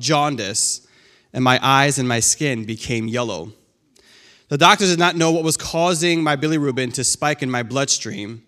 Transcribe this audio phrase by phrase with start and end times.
[0.00, 0.86] jaundice,
[1.32, 3.52] and my eyes and my skin became yellow.
[4.48, 8.42] The doctors did not know what was causing my bilirubin to spike in my bloodstream.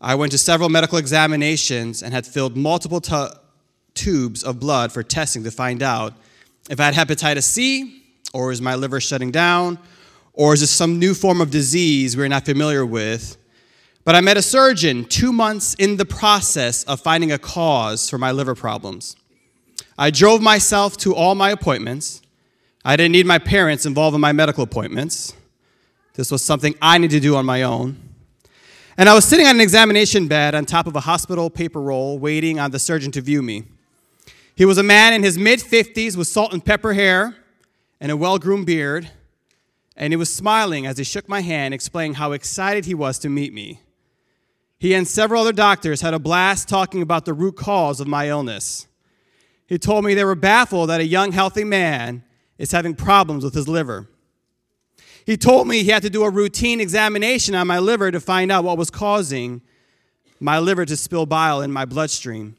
[0.00, 3.28] I went to several medical examinations and had filled multiple tu-
[3.94, 6.14] tubes of blood for testing to find out
[6.68, 8.02] if I had hepatitis C,
[8.32, 9.78] or is my liver shutting down,
[10.32, 13.36] or is this some new form of disease we're not familiar with?
[14.04, 18.18] But I met a surgeon two months in the process of finding a cause for
[18.18, 19.16] my liver problems.
[19.98, 22.22] I drove myself to all my appointments.
[22.84, 25.34] I didn't need my parents involved in my medical appointments.
[26.14, 27.96] This was something I needed to do on my own.
[28.96, 32.18] And I was sitting on an examination bed on top of a hospital paper roll,
[32.18, 33.64] waiting on the surgeon to view me.
[34.54, 37.36] He was a man in his mid 50s with salt and pepper hair
[38.00, 39.10] and a well groomed beard,
[39.96, 43.28] and he was smiling as he shook my hand, explaining how excited he was to
[43.28, 43.80] meet me.
[44.78, 48.28] He and several other doctors had a blast talking about the root cause of my
[48.28, 48.86] illness.
[49.70, 52.24] He told me they were baffled that a young, healthy man
[52.58, 54.08] is having problems with his liver.
[55.24, 58.50] He told me he had to do a routine examination on my liver to find
[58.50, 59.62] out what was causing
[60.40, 62.56] my liver to spill bile in my bloodstream.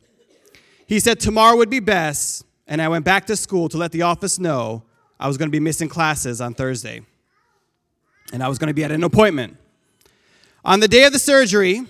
[0.87, 4.03] He said tomorrow would be best, and I went back to school to let the
[4.03, 4.83] office know
[5.19, 7.01] I was going to be missing classes on Thursday.
[8.31, 9.57] And I was going to be at an appointment.
[10.63, 11.85] On the day of the surgery,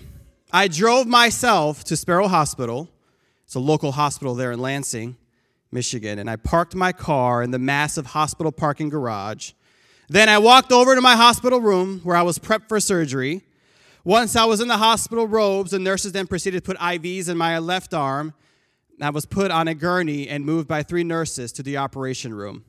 [0.52, 2.88] I drove myself to Sparrow Hospital.
[3.52, 5.14] It's a local hospital there in Lansing,
[5.70, 9.52] Michigan, and I parked my car in the massive hospital parking garage.
[10.08, 13.42] Then I walked over to my hospital room where I was prepped for surgery.
[14.04, 17.36] Once I was in the hospital robes, the nurses then proceeded to put IVs in
[17.36, 18.32] my left arm.
[19.02, 22.64] I was put on a gurney and moved by three nurses to the operation room.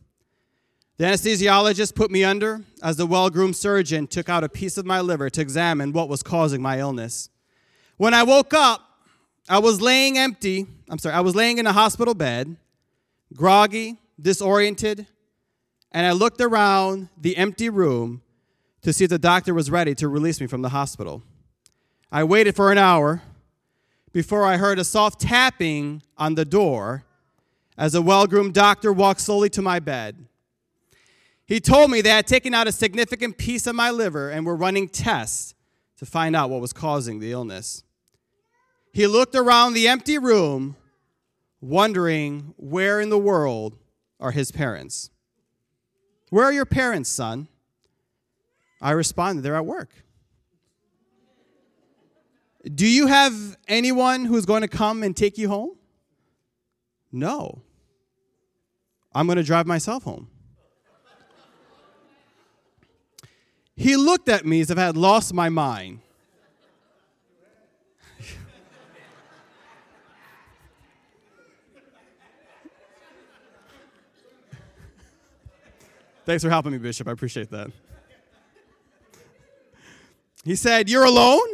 [0.97, 4.85] The anesthesiologist put me under as the well groomed surgeon took out a piece of
[4.85, 7.29] my liver to examine what was causing my illness.
[7.95, 8.92] When I woke up,
[9.49, 10.67] I was laying empty.
[10.89, 12.55] I'm sorry, I was laying in a hospital bed,
[13.33, 15.05] groggy, disoriented,
[15.91, 18.21] and I looked around the empty room
[18.83, 21.23] to see if the doctor was ready to release me from the hospital.
[22.11, 23.21] I waited for an hour
[24.11, 27.03] before I heard a soft tapping on the door
[27.77, 30.25] as a well groomed doctor walked slowly to my bed.
[31.45, 34.55] He told me they had taken out a significant piece of my liver and were
[34.55, 35.55] running tests
[35.97, 37.83] to find out what was causing the illness.
[38.93, 40.75] He looked around the empty room,
[41.59, 43.75] wondering where in the world
[44.19, 45.09] are his parents.
[46.29, 47.47] Where are your parents, son?
[48.79, 49.89] I responded, They're at work.
[52.63, 55.71] Do you have anyone who's going to come and take you home?
[57.11, 57.61] No.
[59.13, 60.29] I'm going to drive myself home.
[63.75, 65.99] He looked at me as if I had lost my mind.
[76.25, 77.07] Thanks for helping me, Bishop.
[77.07, 77.71] I appreciate that.
[80.43, 81.47] He said, You're alone?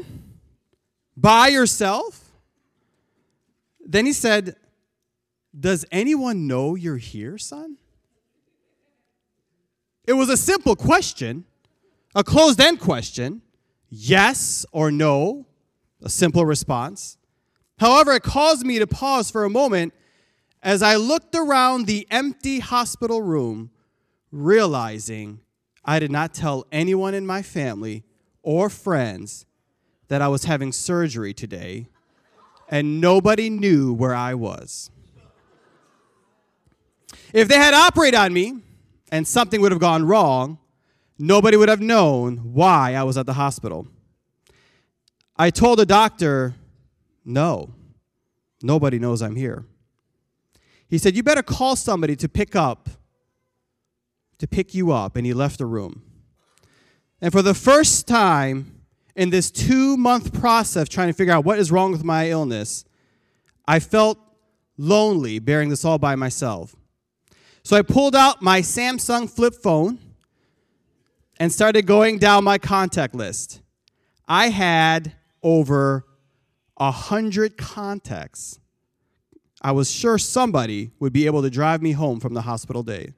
[1.18, 2.32] By yourself?
[3.84, 4.56] Then he said,
[5.58, 7.78] Does anyone know you're here, son?
[10.06, 11.46] It was a simple question,
[12.16, 13.42] a closed end question
[13.90, 15.46] yes or no,
[16.02, 17.18] a simple response.
[17.80, 19.94] However, it caused me to pause for a moment
[20.62, 23.72] as I looked around the empty hospital room
[24.32, 25.40] realizing
[25.84, 28.04] I did not tell anyone in my family
[28.44, 29.46] or friends
[30.08, 31.88] that I was having surgery today,
[32.68, 34.92] and nobody knew where I was.
[37.34, 38.60] If they had operated on me
[39.12, 40.58] and something would have gone wrong,
[41.18, 43.88] nobody would have known why I was at the hospital.
[45.36, 46.56] I told the doctor,
[47.24, 47.70] no,
[48.62, 49.66] nobody knows I'm here.
[50.88, 52.90] He said, You better call somebody to pick up
[54.40, 56.02] to pick you up, and he left the room.
[57.22, 58.82] And for the first time
[59.16, 62.86] in this two month process trying to figure out what is wrong with my illness,
[63.68, 64.18] I felt
[64.78, 66.76] lonely bearing this all by myself.
[67.64, 70.00] So I pulled out my Samsung flip phone
[71.40, 73.62] and started going down my contact list.
[74.28, 75.14] I had
[75.44, 76.06] over
[76.78, 78.60] a hundred contacts.
[79.62, 83.14] I was sure somebody would be able to drive me home from the hospital day.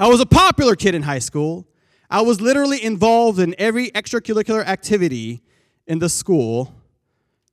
[0.00, 1.66] I was a popular kid in high school.
[2.08, 5.42] I was literally involved in every extracurricular activity
[5.86, 6.74] in the school.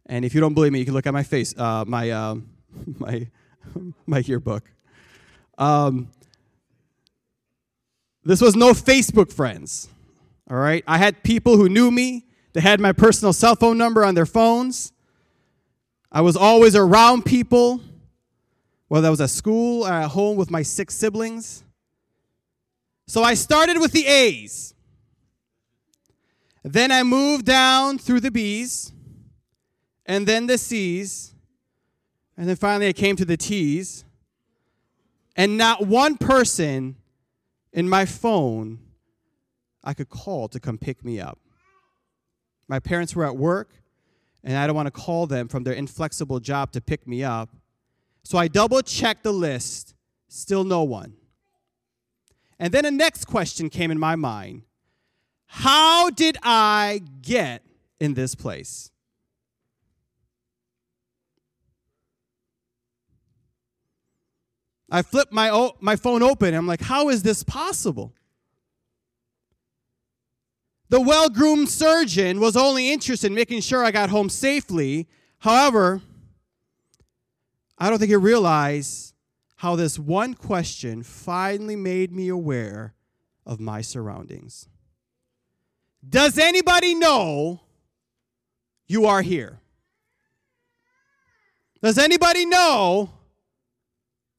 [0.06, 2.36] And if you don't believe me, you can look at my face, uh, my, uh,
[3.00, 3.28] my,
[4.08, 4.72] my yearbook.
[5.58, 6.08] Um,
[8.24, 9.90] this was no Facebook friends,
[10.50, 10.86] all right?
[10.88, 12.28] I had people who knew me.
[12.54, 14.94] They had my personal cell phone number on their phones.
[16.14, 17.82] I was always around people,
[18.88, 21.66] whether I was at school or at home with my six siblings.
[23.08, 24.74] So I started with the A's.
[26.64, 28.92] Then I moved down through the B's,
[30.06, 31.34] and then the C's,
[32.36, 34.04] and then finally I came to the T's.
[35.38, 36.98] And not one person
[37.72, 38.80] in my phone
[39.84, 41.40] I could call to come pick me up.
[42.68, 43.70] My parents were at work,
[44.44, 47.50] and I don't want to call them from their inflexible job to pick me up.
[48.24, 49.96] So I double checked the list,
[50.28, 51.14] still no one.
[52.60, 54.64] And then a next question came in my mind
[55.46, 57.64] How did I get
[58.00, 58.92] in this place?
[64.90, 66.54] I flipped my, my phone open.
[66.54, 68.14] I'm like, how is this possible?
[70.90, 75.08] The well groomed surgeon was only interested in making sure I got home safely.
[75.40, 76.02] However,
[77.78, 79.14] I don't think he realized
[79.58, 82.94] how this one question finally made me aware
[83.46, 84.68] of my surroundings.
[86.08, 87.62] Does anybody know
[88.88, 89.60] you are here?
[91.82, 93.12] Does anybody know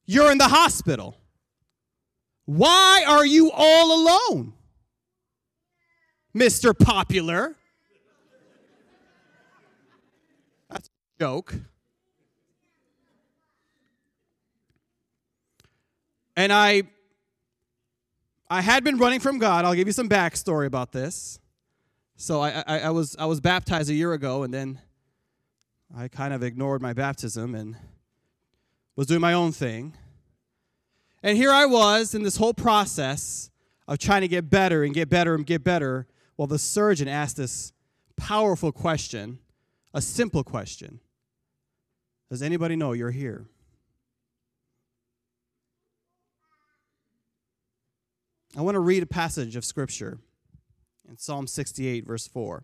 [0.09, 1.15] you're in the hospital.
[2.45, 4.53] Why are you all alone?
[6.35, 6.75] Mr.
[6.75, 7.55] Popular.
[10.67, 11.53] That's a joke.
[16.39, 16.83] And I
[18.49, 19.65] I had been running from God.
[19.65, 21.37] I'll give you some backstory about this.
[22.15, 24.79] So I, I, I was I was baptized a year ago and then
[25.93, 27.75] I kind of ignored my baptism and
[28.95, 29.97] was doing my own thing.
[31.21, 33.49] And here I was in this whole process
[33.85, 36.07] of trying to get better and get better and get better
[36.37, 37.73] while the surgeon asked this
[38.15, 39.39] powerful question,
[39.93, 41.01] a simple question
[42.29, 43.45] Does anybody know you're here?
[48.57, 50.17] I want to read a passage of scripture
[51.07, 52.63] in Psalm 68, verse 4.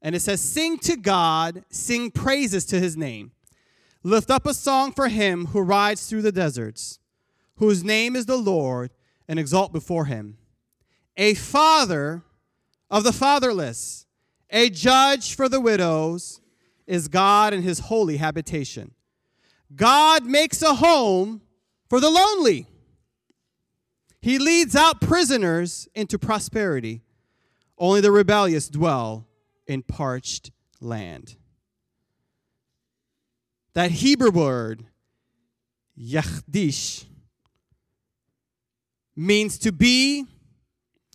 [0.00, 3.32] And it says, Sing to God, sing praises to his name.
[4.02, 6.98] Lift up a song for him who rides through the deserts,
[7.56, 8.90] whose name is the Lord,
[9.26, 10.38] and exalt before him.
[11.16, 12.22] A father
[12.90, 14.06] of the fatherless,
[14.50, 16.40] a judge for the widows,
[16.86, 18.92] is God in his holy habitation.
[19.74, 21.42] God makes a home
[21.90, 22.66] for the lonely.
[24.20, 27.02] He leads out prisoners into prosperity.
[27.78, 29.26] Only the rebellious dwell
[29.66, 30.50] in parched
[30.80, 31.36] land.
[33.74, 34.84] That Hebrew word,
[35.96, 37.04] yachdish,
[39.14, 40.24] means to be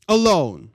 [0.08, 0.70] alone.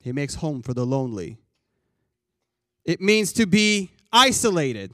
[0.00, 1.38] He makes home for the lonely.
[2.84, 4.92] It means to be isolated.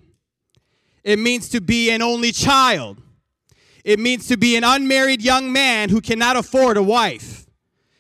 [1.02, 3.02] It means to be an only child.
[3.84, 7.46] It means to be an unmarried young man who cannot afford a wife.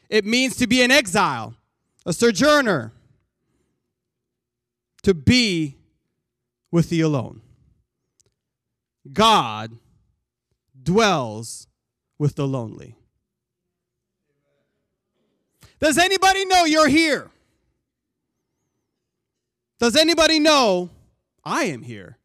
[0.08, 1.54] It means to be an exile,
[2.04, 2.92] a sojourner,
[5.02, 5.76] to be
[6.70, 7.40] with the alone.
[9.12, 9.72] God
[10.82, 11.66] dwells
[12.18, 12.96] with the lonely.
[15.80, 17.30] Does anybody know you're here?
[19.78, 20.90] Does anybody know
[21.42, 22.18] I am here?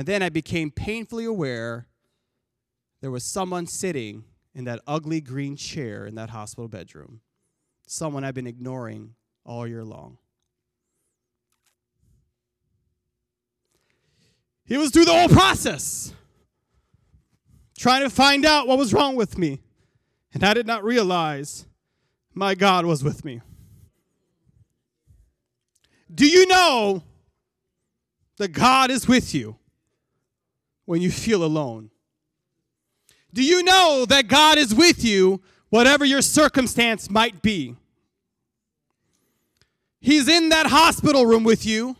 [0.00, 1.86] And then I became painfully aware
[3.02, 7.20] there was someone sitting in that ugly green chair in that hospital bedroom
[7.86, 9.14] someone I've been ignoring
[9.44, 10.16] all year long.
[14.64, 16.14] He was through the whole process,
[17.76, 19.60] trying to find out what was wrong with me.
[20.32, 21.66] And I did not realize
[22.32, 23.42] my God was with me.
[26.14, 27.02] Do you know
[28.38, 29.59] that God is with you
[30.90, 31.88] when you feel alone?
[33.32, 37.76] Do you know that God is with you, whatever your circumstance might be?
[40.00, 41.94] He's in that hospital room with you.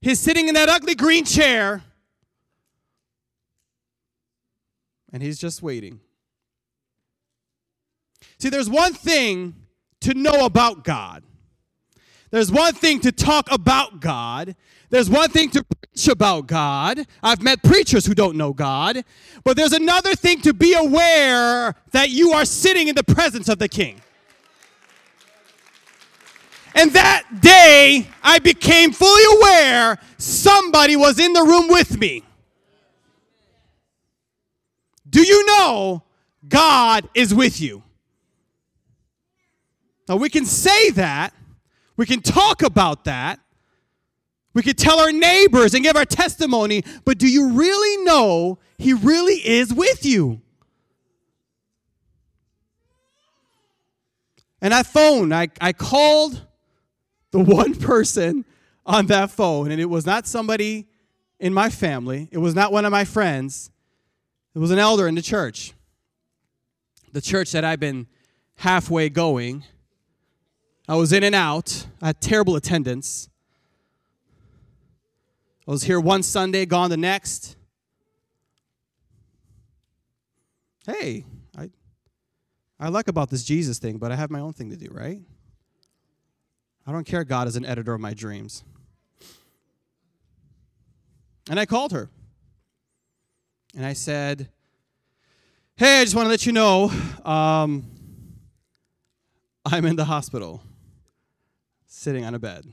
[0.00, 1.82] He's sitting in that ugly green chair.
[5.12, 6.00] And he's just waiting.
[8.38, 9.54] See, there's one thing
[10.00, 11.24] to know about God.
[12.30, 14.54] There's one thing to talk about God.
[14.90, 17.06] There's one thing to preach about God.
[17.22, 19.04] I've met preachers who don't know God.
[19.44, 23.58] But there's another thing to be aware that you are sitting in the presence of
[23.58, 24.00] the King.
[26.74, 32.22] And that day, I became fully aware somebody was in the room with me.
[35.08, 36.02] Do you know
[36.46, 37.82] God is with you?
[40.08, 41.34] Now, we can say that,
[41.98, 43.40] we can talk about that,
[44.54, 48.94] We can tell our neighbors and give our testimony, but do you really know He
[48.94, 50.40] really is with you?
[54.60, 56.46] And that phone, I, I called
[57.30, 58.44] the one person
[58.86, 60.86] on that phone, and it was not somebody
[61.38, 63.70] in my family, it was not one of my friends,
[64.54, 65.72] it was an elder in the church.
[67.12, 68.06] The church that I've been
[68.56, 69.64] halfway going.
[70.88, 73.28] I was in and out, I had terrible attendance.
[75.66, 77.56] I was here one Sunday, gone the next.
[80.86, 81.26] Hey,
[81.58, 81.68] I,
[82.80, 85.20] I like about this Jesus thing, but I have my own thing to do, right?
[86.86, 88.64] I don't care God is an editor of my dreams.
[91.50, 92.08] And I called her.
[93.76, 94.48] And I said,
[95.76, 96.90] Hey, I just want to let you know
[97.26, 97.84] um,
[99.66, 100.62] I'm in the hospital,
[101.98, 102.64] sitting on a bed.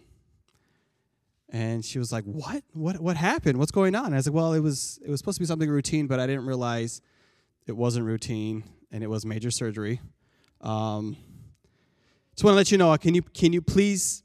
[1.50, 2.64] And she was like, "What?
[2.74, 3.00] What?
[3.00, 3.58] What happened?
[3.58, 5.46] What's going on?" And I was like, "Well, it was it was supposed to be
[5.46, 7.02] something routine, but I didn't realize
[7.68, 10.02] it wasn't routine, and it was major surgery."
[10.62, 11.18] Um,
[12.36, 12.96] just want to let you know.
[12.98, 14.24] Can you can you please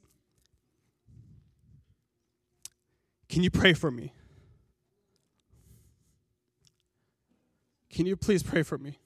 [3.29, 4.13] can you pray for me?
[7.91, 8.99] Can you please pray for me?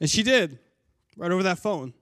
[0.00, 0.58] And she did,
[1.16, 1.94] right over that phone.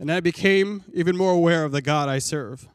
[0.00, 2.66] And I became even more aware of the God I serve.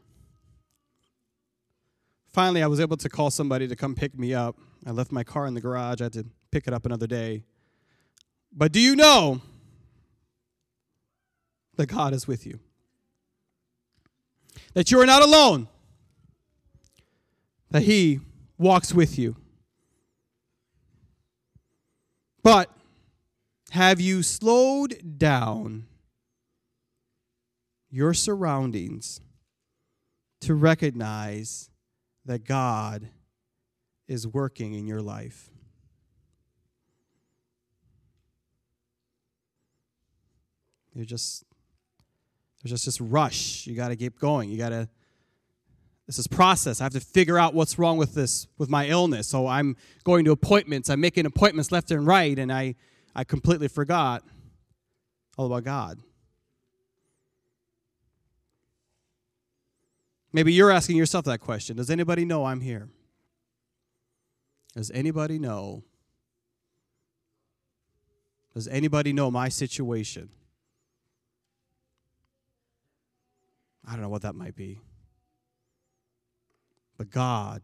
[2.28, 4.56] Finally, I was able to call somebody to come pick me up.
[4.86, 6.02] I left my car in the garage.
[6.02, 7.44] I had to pick it up another day.
[8.56, 9.42] But do you know
[11.78, 12.60] that God is with you?
[14.76, 15.68] That you are not alone,
[17.72, 18.20] that He
[18.60, 19.36] walks with you.
[22.44, 22.70] But
[23.72, 25.88] have you slowed down
[27.96, 29.22] your surroundings
[30.42, 31.70] to recognize
[32.26, 33.08] that God
[34.06, 35.50] is working in your life?
[40.94, 41.46] You're just
[42.62, 43.66] there's just this rush.
[43.66, 44.50] You got to keep going.
[44.50, 44.90] You got to
[46.06, 46.82] this is process.
[46.82, 49.28] I have to figure out what's wrong with this, with my illness.
[49.28, 50.90] So I'm going to appointments.
[50.90, 52.76] I'm making appointments left and right, and I,
[53.16, 54.24] I completely forgot
[55.38, 56.00] all about God.
[60.36, 62.90] Maybe you're asking yourself that question Does anybody know I'm here?
[64.76, 65.86] Does anybody know?
[68.54, 70.28] Does anybody know my situation?
[73.88, 74.82] I don't know what that might be.
[76.98, 77.62] But God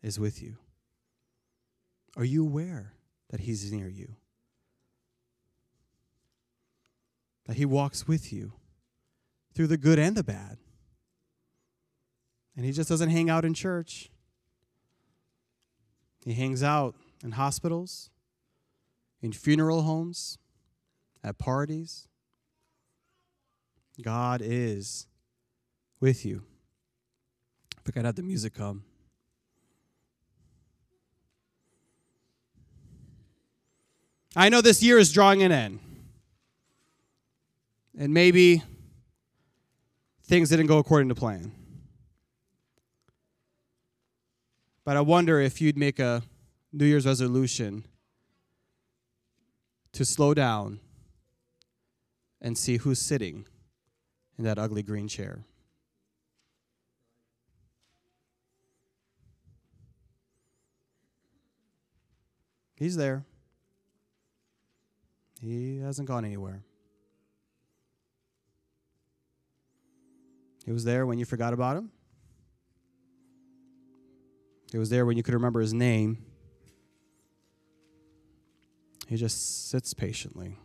[0.00, 0.58] is with you.
[2.16, 2.92] Are you aware
[3.30, 4.14] that He's near you?
[7.46, 8.52] That He walks with you
[9.52, 10.58] through the good and the bad.
[12.56, 14.10] And He just doesn't hang out in church,
[16.24, 18.10] He hangs out in hospitals,
[19.22, 20.38] in funeral homes,
[21.22, 22.08] at parties.
[24.02, 25.06] God is
[26.00, 26.42] with you.
[27.86, 28.84] I could have the music come.
[34.36, 35.78] I know this year is drawing an end.
[37.96, 38.62] And maybe
[40.24, 41.52] things didn't go according to plan.
[44.84, 46.22] But I wonder if you'd make a
[46.72, 47.86] New Year's resolution
[49.92, 50.80] to slow down
[52.40, 53.46] and see who's sitting
[54.36, 55.44] in that ugly green chair.
[62.76, 63.24] He's there.
[65.40, 66.62] He hasn't gone anywhere.
[70.66, 71.90] He was there when you forgot about him.
[74.72, 76.18] He was there when you could remember his name.
[79.06, 80.56] He just sits patiently,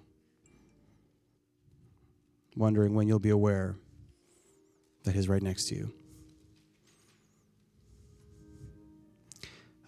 [2.56, 3.76] wondering when you'll be aware
[5.04, 5.94] that he's right next to you.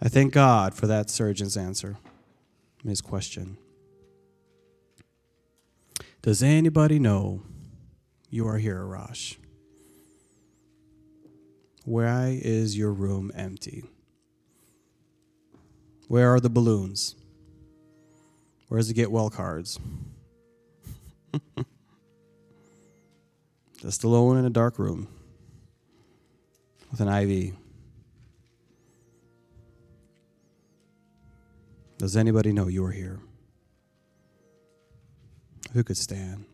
[0.00, 1.96] I thank God for that surgeon's answer
[2.84, 3.56] his question
[6.22, 7.42] Does anybody know
[8.30, 9.36] you are here, Arash?
[11.84, 13.84] Why is your room empty?
[16.12, 17.16] Where are the balloons?
[18.68, 19.80] Where's the get well cards?
[23.80, 25.08] Just alone in a dark room
[26.90, 27.54] with an IV.
[31.96, 33.18] Does anybody know you are here?
[35.72, 36.44] Who could stand?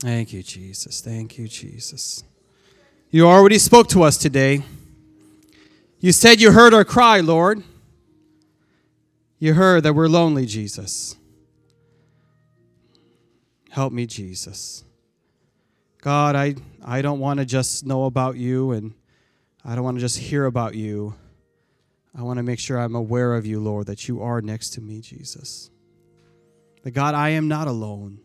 [0.00, 1.02] Thank you, Jesus.
[1.02, 2.24] Thank you, Jesus.
[3.10, 4.62] You already spoke to us today.
[6.00, 7.62] You said you heard our cry, Lord.
[9.38, 11.16] You heard that we're lonely, Jesus.
[13.68, 14.84] Help me, Jesus.
[16.00, 18.94] God, I, I don't want to just know about you and
[19.66, 21.14] I don't want to just hear about you.
[22.16, 24.80] I want to make sure I'm aware of you, Lord, that you are next to
[24.80, 25.70] me, Jesus.
[26.84, 28.20] That God, I am not alone,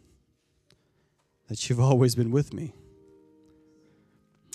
[1.48, 2.74] that you've always been with me.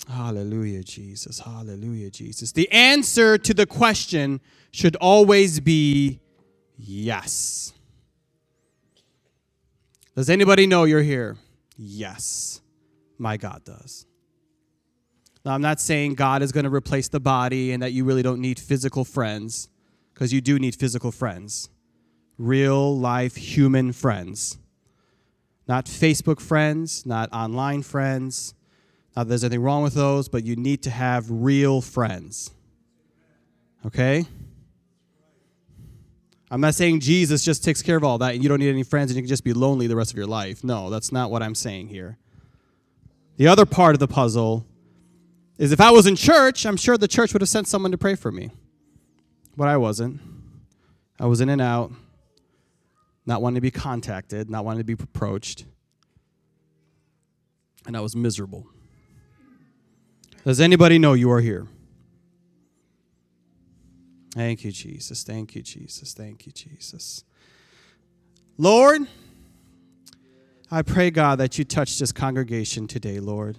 [0.09, 1.39] Hallelujah, Jesus.
[1.39, 2.51] Hallelujah, Jesus.
[2.51, 6.19] The answer to the question should always be
[6.77, 7.73] yes.
[10.15, 11.37] Does anybody know you're here?
[11.77, 12.61] Yes,
[13.17, 14.05] my God does.
[15.45, 18.21] Now, I'm not saying God is going to replace the body and that you really
[18.21, 19.69] don't need physical friends,
[20.13, 21.69] because you do need physical friends.
[22.37, 24.57] Real life human friends.
[25.67, 28.53] Not Facebook friends, not online friends.
[29.15, 32.51] Not that there's anything wrong with those, but you need to have real friends.
[33.85, 34.25] Okay?
[36.49, 38.83] I'm not saying Jesus just takes care of all that and you don't need any
[38.83, 40.63] friends and you can just be lonely the rest of your life.
[40.63, 42.17] No, that's not what I'm saying here.
[43.37, 44.65] The other part of the puzzle
[45.57, 47.97] is if I was in church, I'm sure the church would have sent someone to
[47.97, 48.51] pray for me.
[49.55, 50.19] But I wasn't.
[51.19, 51.91] I was in and out,
[53.25, 55.65] not wanting to be contacted, not wanting to be approached.
[57.85, 58.67] And I was miserable.
[60.45, 61.67] Does anybody know you are here?
[64.33, 65.23] Thank you, Jesus.
[65.23, 66.13] Thank you, Jesus.
[66.13, 67.23] Thank you, Jesus.
[68.57, 69.07] Lord,
[70.69, 73.57] I pray, God, that you touch this congregation today, Lord.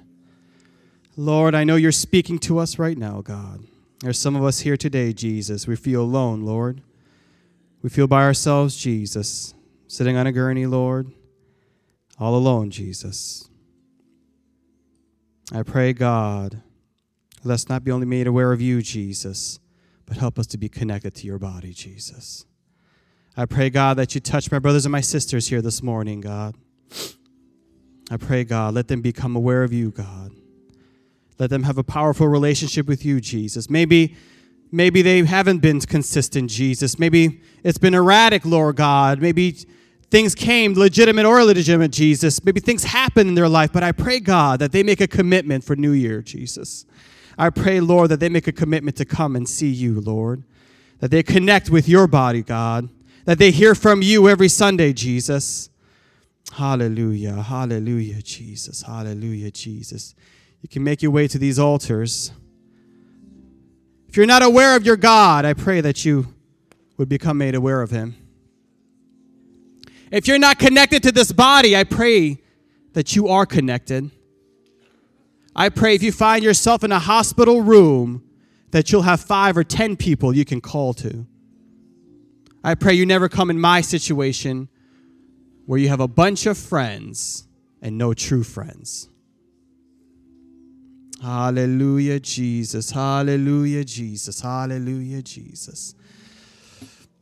[1.17, 3.65] Lord, I know you're speaking to us right now, God.
[4.01, 5.67] There's some of us here today, Jesus.
[5.67, 6.81] We feel alone, Lord.
[7.83, 9.55] We feel by ourselves, Jesus,
[9.89, 11.11] sitting on a gurney, Lord,
[12.17, 13.49] all alone, Jesus.
[15.53, 16.63] I pray, God,
[17.43, 19.59] let's not be only made aware of you, Jesus,
[20.07, 22.47] but help us to be connected to your body, Jesus.
[23.37, 26.55] I pray, God, that you touch my brothers and my sisters here this morning, God.
[28.11, 30.31] I pray, God, let them become aware of you, God.
[31.39, 33.69] Let them have a powerful relationship with you, Jesus.
[33.69, 34.15] Maybe
[34.73, 36.99] maybe they haven't been consistent, Jesus.
[36.99, 39.23] Maybe it's been erratic, Lord God.
[39.23, 39.53] Maybe
[40.11, 42.45] things came legitimate or illegitimate, Jesus.
[42.45, 45.63] Maybe things happen in their life, but I pray, God, that they make a commitment
[45.63, 46.87] for New Year, Jesus.
[47.39, 50.43] I pray, Lord, that they make a commitment to come and see you, Lord.
[50.99, 52.89] That they connect with your body, God.
[53.27, 55.71] That they hear from you every Sunday, Jesus.
[56.53, 60.15] Hallelujah, hallelujah, Jesus, hallelujah, Jesus
[60.63, 62.33] you can make your way to these altars.
[64.13, 66.35] If you're not aware of your God, I pray that you
[66.99, 68.15] would become made aware of him.
[70.11, 72.43] If you're not connected to this body, I pray
[72.93, 74.11] that you are connected.
[75.57, 78.23] I pray if you find yourself in a hospital room,
[78.73, 81.27] that you'll have five or ten people you can call to.
[82.63, 84.69] I pray you never come in my situation
[85.65, 87.49] where you have a bunch of friends
[87.81, 89.09] and no true friends.
[91.23, 92.91] Hallelujah, Jesus.
[92.91, 94.41] Hallelujah, Jesus.
[94.41, 95.95] Hallelujah, Jesus.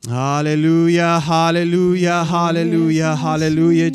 [0.09, 3.89] Hallelujah, hallelujah, hallelujah, hallelujah.